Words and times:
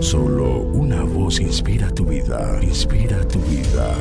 Solo 0.00 0.60
una 0.72 1.02
voz 1.02 1.40
inspira 1.40 1.90
tu 1.90 2.04
vida, 2.04 2.58
inspira 2.62 3.26
tu 3.28 3.38
vida. 3.40 3.94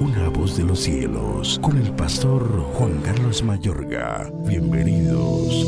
Una 0.00 0.28
voz 0.28 0.56
de 0.56 0.64
los 0.64 0.80
cielos, 0.80 1.58
con 1.62 1.78
el 1.78 1.90
pastor 1.92 2.42
Juan 2.74 3.00
Carlos 3.02 3.42
Mayorga. 3.42 4.30
Bienvenidos. 4.46 5.66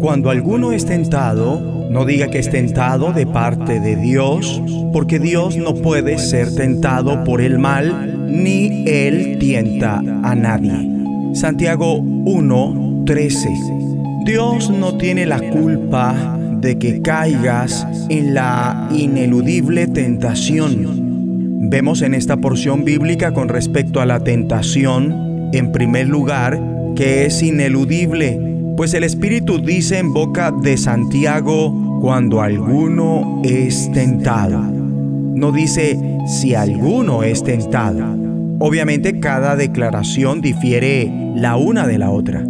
Cuando 0.00 0.30
alguno 0.30 0.72
es 0.72 0.86
tentado, 0.86 1.60
no 1.90 2.04
diga 2.04 2.28
que 2.28 2.38
es 2.38 2.50
tentado 2.50 3.12
de 3.12 3.26
parte 3.26 3.80
de 3.80 3.96
Dios, 3.96 4.62
porque 4.92 5.18
Dios 5.18 5.56
no 5.56 5.74
puede 5.74 6.18
ser 6.18 6.54
tentado 6.54 7.24
por 7.24 7.40
el 7.40 7.58
mal, 7.58 8.28
ni 8.28 8.84
Él 8.86 9.38
tienta 9.38 9.98
a 9.98 10.34
nadie. 10.34 10.88
Santiago 11.34 12.00
1:13 12.00 14.24
Dios 14.24 14.70
no 14.70 14.96
tiene 14.96 15.26
la 15.26 15.40
culpa 15.50 16.39
de 16.60 16.78
que 16.78 17.02
caigas 17.02 17.86
en 18.08 18.34
la 18.34 18.88
ineludible 18.92 19.86
tentación. 19.86 21.68
Vemos 21.70 22.02
en 22.02 22.14
esta 22.14 22.36
porción 22.36 22.84
bíblica 22.84 23.32
con 23.32 23.48
respecto 23.48 24.00
a 24.00 24.06
la 24.06 24.20
tentación, 24.20 25.50
en 25.52 25.72
primer 25.72 26.08
lugar, 26.08 26.60
que 26.96 27.26
es 27.26 27.42
ineludible 27.42 28.50
pues 28.80 28.94
el 28.94 29.04
Espíritu 29.04 29.58
dice 29.58 29.98
en 29.98 30.14
boca 30.14 30.50
de 30.50 30.78
Santiago, 30.78 32.00
cuando 32.00 32.40
alguno 32.40 33.42
es 33.44 33.92
tentado. 33.92 34.62
No 34.62 35.52
dice 35.52 35.98
si 36.26 36.54
alguno 36.54 37.22
es 37.22 37.44
tentado. 37.44 38.16
Obviamente 38.58 39.20
cada 39.20 39.54
declaración 39.54 40.40
difiere 40.40 41.12
la 41.34 41.56
una 41.56 41.86
de 41.86 41.98
la 41.98 42.10
otra. 42.10 42.42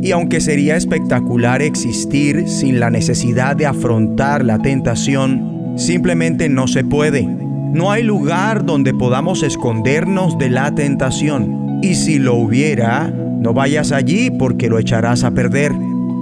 Y 0.00 0.12
aunque 0.12 0.40
sería 0.40 0.76
espectacular 0.76 1.60
existir 1.60 2.48
sin 2.48 2.78
la 2.78 2.90
necesidad 2.90 3.56
de 3.56 3.66
afrontar 3.66 4.44
la 4.44 4.58
tentación, 4.58 5.74
simplemente 5.76 6.48
no 6.48 6.68
se 6.68 6.84
puede. 6.84 7.22
No 7.24 7.90
hay 7.90 8.02
lugar 8.02 8.64
donde 8.64 8.94
podamos 8.94 9.42
escondernos 9.42 10.38
de 10.38 10.50
la 10.50 10.74
tentación. 10.74 11.80
Y 11.82 11.94
si 11.94 12.18
lo 12.18 12.34
hubiera, 12.34 13.08
no 13.08 13.52
vayas 13.52 13.92
allí 13.92 14.30
porque 14.30 14.68
lo 14.68 14.78
echarás 14.78 15.24
a 15.24 15.32
perder, 15.32 15.72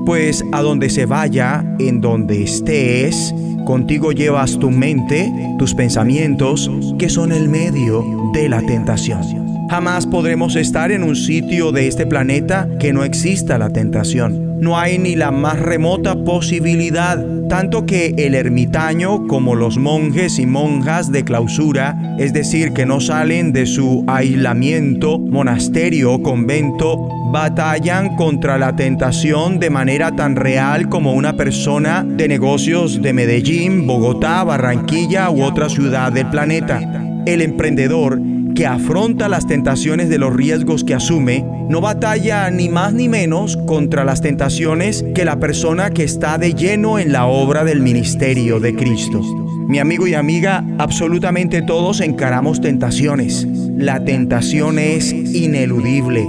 pues 0.05 0.45
a 0.53 0.63
donde 0.63 0.91
se 0.91 1.07
vaya, 1.07 1.65
en 1.79 2.01
donde 2.01 2.43
estés, 2.43 3.35
contigo 3.65 4.13
llevas 4.13 4.59
tu 4.59 4.71
mente, 4.71 5.33
tus 5.59 5.75
pensamientos, 5.75 6.71
que 6.99 7.09
son 7.09 7.33
el 7.33 7.49
medio 7.49 8.05
de 8.33 8.49
la 8.49 8.63
tentación. 8.63 9.46
Jamás 9.69 10.07
podremos 10.07 10.55
estar 10.55 10.93
en 10.93 11.03
un 11.03 11.17
sitio 11.17 11.73
de 11.73 11.89
este 11.89 12.07
planeta 12.07 12.69
que 12.79 12.93
no 12.93 13.03
exista 13.03 13.59
la 13.59 13.71
tentación. 13.71 14.61
No 14.61 14.79
hay 14.79 14.99
ni 14.99 15.17
la 15.17 15.33
más 15.33 15.59
remota 15.59 16.15
posibilidad 16.25 17.19
tanto 17.49 17.87
que 17.87 18.15
el 18.17 18.35
ermitaño 18.35 19.27
como 19.27 19.55
los 19.55 19.79
monjes 19.79 20.39
y 20.39 20.47
monjas 20.47 21.13
de 21.13 21.25
clausura, 21.25 22.17
es 22.19 22.33
decir, 22.33 22.73
que 22.73 22.87
no 22.87 23.01
salen 23.01 23.53
de 23.53 23.67
su 23.67 24.05
aislamiento, 24.07 25.19
monasterio 25.19 26.15
o 26.15 26.23
convento, 26.23 27.09
batallan 27.33 28.17
contra 28.17 28.59
la 28.59 28.75
tentación 28.75 29.59
de 29.59 29.71
manera 29.71 30.15
tan 30.17 30.37
real 30.37 30.89
como 30.89 31.13
una 31.13 31.37
persona 31.37 32.05
de 32.05 32.29
negocios 32.29 33.03
de 33.03 33.13
Medellín, 33.13 33.87
Bogotá, 33.87 34.43
Barranquilla 34.45 35.31
u 35.31 35.43
otra 35.43 35.69
ciudad 35.69 36.13
del 36.13 36.31
planeta. 36.31 36.81
El 37.27 37.43
emprendedor 37.43 38.21
que 38.57 38.67
afronta 38.67 39.29
las 39.29 39.47
tentaciones 39.47 40.09
de 40.09 40.19
los 40.19 40.35
riesgos 40.35 40.83
que 40.83 40.95
asume, 40.95 41.45
no 41.69 41.83
batalla 41.83 42.51
ni 42.51 42.71
más 42.71 42.95
ni 42.95 43.07
menos 43.07 43.59
contra 43.59 44.03
las 44.03 44.23
tentaciones 44.23 45.05
que 45.15 45.27
la 45.27 45.39
persona 45.39 45.91
que 45.91 46.05
está 46.05 46.39
de 46.39 46.55
lleno 46.55 46.99
en 46.99 47.13
la 47.13 47.27
obra 47.27 47.65
del 47.65 47.83
ministerio 47.83 48.59
de 48.59 48.75
Cristo. 48.75 49.21
Mi 49.69 49.79
amigo 49.79 50.07
y 50.07 50.15
amiga, 50.15 50.65
absolutamente 50.79 51.61
todos 51.61 52.01
encaramos 52.01 52.63
tentaciones. 52.63 53.47
La 53.77 54.05
tentación 54.05 54.79
es 54.79 55.13
ineludible, 55.13 56.27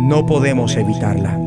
no 0.00 0.26
podemos 0.26 0.76
evitarla. 0.76 1.38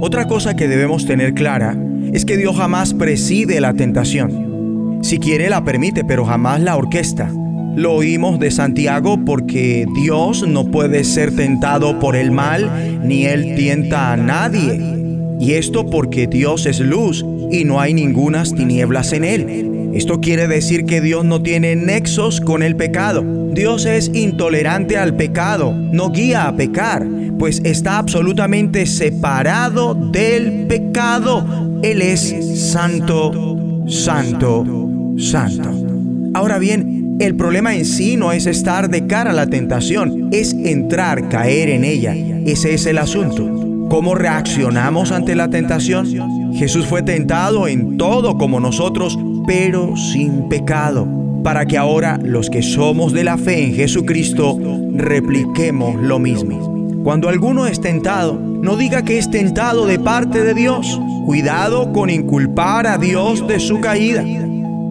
Otra 0.00 0.28
cosa 0.28 0.54
que 0.54 0.68
debemos 0.68 1.04
tener 1.04 1.34
clara 1.34 1.76
es 2.12 2.24
que 2.24 2.36
Dios 2.36 2.56
jamás 2.56 2.94
preside 2.94 3.60
la 3.60 3.74
tentación. 3.74 5.00
Si 5.02 5.18
quiere 5.18 5.50
la 5.50 5.64
permite, 5.64 6.04
pero 6.04 6.24
jamás 6.24 6.60
la 6.60 6.76
orquesta. 6.76 7.28
Lo 7.76 7.94
oímos 7.94 8.38
de 8.38 8.50
Santiago 8.50 9.18
porque 9.24 9.86
Dios 9.94 10.46
no 10.46 10.66
puede 10.66 11.02
ser 11.02 11.34
tentado 11.34 11.98
por 11.98 12.14
el 12.14 12.30
mal, 12.30 13.00
ni 13.04 13.26
Él 13.26 13.54
tienta 13.56 14.12
a 14.12 14.16
nadie. 14.16 14.80
Y 15.40 15.52
esto 15.52 15.90
porque 15.90 16.26
Dios 16.26 16.66
es 16.66 16.78
luz 16.78 17.24
y 17.50 17.64
no 17.64 17.80
hay 17.80 17.92
ningunas 17.92 18.54
tinieblas 18.54 19.12
en 19.12 19.24
Él. 19.24 19.90
Esto 19.94 20.20
quiere 20.20 20.48
decir 20.48 20.86
que 20.86 21.00
Dios 21.00 21.24
no 21.24 21.42
tiene 21.42 21.76
nexos 21.76 22.40
con 22.40 22.62
el 22.62 22.76
pecado. 22.76 23.24
Dios 23.52 23.86
es 23.86 24.10
intolerante 24.12 24.96
al 24.96 25.14
pecado, 25.14 25.72
no 25.72 26.10
guía 26.10 26.48
a 26.48 26.56
pecar, 26.56 27.06
pues 27.38 27.60
está 27.64 27.98
absolutamente 27.98 28.86
separado 28.86 29.94
del 29.94 30.66
pecado. 30.66 31.46
Él 31.82 32.02
es 32.02 32.34
santo, 32.72 33.84
santo, 33.86 34.64
santo. 35.16 35.70
Ahora 36.34 36.58
bien, 36.58 37.03
el 37.20 37.36
problema 37.36 37.76
en 37.76 37.84
sí 37.84 38.16
no 38.16 38.32
es 38.32 38.46
estar 38.46 38.90
de 38.90 39.06
cara 39.06 39.30
a 39.30 39.34
la 39.34 39.46
tentación, 39.46 40.30
es 40.32 40.52
entrar, 40.52 41.28
caer 41.28 41.68
en 41.68 41.84
ella. 41.84 42.14
Ese 42.14 42.74
es 42.74 42.86
el 42.86 42.98
asunto. 42.98 43.86
¿Cómo 43.88 44.14
reaccionamos 44.14 45.12
ante 45.12 45.36
la 45.36 45.48
tentación? 45.48 46.52
Jesús 46.54 46.86
fue 46.86 47.02
tentado 47.02 47.68
en 47.68 47.96
todo 47.96 48.36
como 48.36 48.58
nosotros, 48.58 49.16
pero 49.46 49.96
sin 49.96 50.48
pecado, 50.48 51.06
para 51.44 51.66
que 51.66 51.78
ahora 51.78 52.18
los 52.22 52.50
que 52.50 52.62
somos 52.62 53.12
de 53.12 53.24
la 53.24 53.38
fe 53.38 53.64
en 53.64 53.74
Jesucristo 53.74 54.58
repliquemos 54.94 56.00
lo 56.02 56.18
mismo. 56.18 57.02
Cuando 57.04 57.28
alguno 57.28 57.66
es 57.66 57.80
tentado, 57.80 58.34
no 58.34 58.76
diga 58.76 59.04
que 59.04 59.18
es 59.18 59.30
tentado 59.30 59.86
de 59.86 60.00
parte 60.00 60.42
de 60.42 60.54
Dios. 60.54 61.00
Cuidado 61.26 61.92
con 61.92 62.10
inculpar 62.10 62.86
a 62.86 62.98
Dios 62.98 63.46
de 63.46 63.60
su 63.60 63.80
caída 63.80 64.24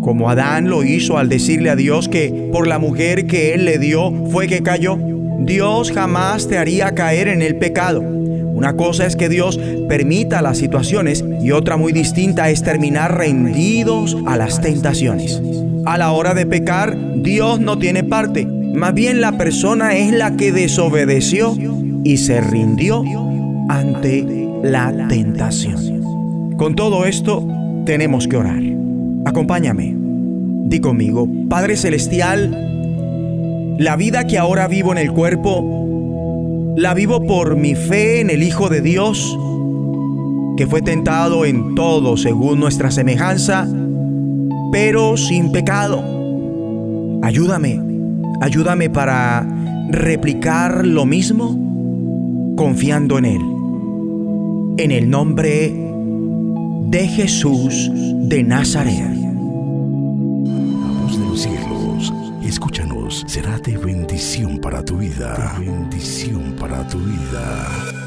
como 0.03 0.29
Adán 0.29 0.69
lo 0.69 0.83
hizo 0.83 1.17
al 1.17 1.29
decirle 1.29 1.69
a 1.69 1.75
Dios 1.75 2.09
que 2.09 2.49
por 2.51 2.67
la 2.67 2.77
mujer 2.77 3.25
que 3.25 3.53
él 3.53 3.65
le 3.65 3.79
dio 3.79 4.11
fue 4.29 4.47
que 4.47 4.61
cayó. 4.61 4.99
Dios 5.39 5.91
jamás 5.91 6.47
te 6.47 6.57
haría 6.57 6.93
caer 6.93 7.29
en 7.29 7.41
el 7.41 7.55
pecado. 7.55 8.01
Una 8.01 8.75
cosa 8.75 9.05
es 9.05 9.15
que 9.15 9.29
Dios 9.29 9.59
permita 9.87 10.41
las 10.41 10.57
situaciones 10.57 11.23
y 11.41 11.51
otra 11.51 11.77
muy 11.77 11.91
distinta 11.91 12.49
es 12.49 12.63
terminar 12.63 13.17
rendidos 13.17 14.17
a 14.27 14.37
las 14.37 14.61
tentaciones. 14.61 15.41
A 15.85 15.97
la 15.97 16.11
hora 16.11 16.33
de 16.33 16.45
pecar, 16.45 16.95
Dios 17.23 17.59
no 17.59 17.79
tiene 17.79 18.03
parte. 18.03 18.45
Más 18.45 18.93
bien 18.93 19.21
la 19.21 19.37
persona 19.37 19.95
es 19.95 20.11
la 20.11 20.35
que 20.35 20.51
desobedeció 20.51 21.55
y 22.03 22.17
se 22.17 22.41
rindió 22.41 23.03
ante 23.69 24.25
la 24.63 25.07
tentación. 25.07 26.53
Con 26.57 26.75
todo 26.75 27.05
esto, 27.05 27.45
tenemos 27.85 28.27
que 28.27 28.37
orar. 28.37 28.72
Acompáñame. 29.25 29.95
Di 30.65 30.79
conmigo, 30.79 31.27
Padre 31.49 31.75
Celestial, 31.75 32.51
la 33.79 33.95
vida 33.95 34.25
que 34.25 34.37
ahora 34.37 34.67
vivo 34.67 34.91
en 34.91 34.97
el 34.97 35.11
cuerpo, 35.11 36.73
la 36.77 36.93
vivo 36.93 37.25
por 37.25 37.55
mi 37.55 37.75
fe 37.75 38.21
en 38.21 38.29
el 38.29 38.43
Hijo 38.43 38.69
de 38.69 38.81
Dios, 38.81 39.37
que 40.57 40.67
fue 40.67 40.81
tentado 40.81 41.45
en 41.45 41.75
todo 41.75 42.17
según 42.17 42.59
nuestra 42.59 42.91
semejanza, 42.91 43.67
pero 44.71 45.17
sin 45.17 45.51
pecado. 45.51 46.03
Ayúdame, 47.21 47.79
ayúdame 48.41 48.89
para 48.89 49.47
replicar 49.89 50.85
lo 50.85 51.05
mismo 51.05 52.55
confiando 52.55 53.17
en 53.17 53.25
Él. 53.25 53.41
En 54.77 54.91
el 54.91 55.09
nombre 55.09 55.92
de 56.93 57.07
Jesús 57.07 57.89
de 57.91 58.43
Nazaret. 58.43 59.15
La 59.15 60.91
voz 61.01 61.19
de 61.19 61.25
los 61.25 61.41
cielos, 61.41 62.13
escúchanos, 62.43 63.25
será 63.25 63.57
de 63.57 63.75
bendición 63.77 64.59
para 64.59 64.85
tu 64.85 64.97
vida. 64.97 65.55
Bendición 65.59 66.55
para 66.55 66.87
tu 66.87 66.99
vida. 66.99 68.02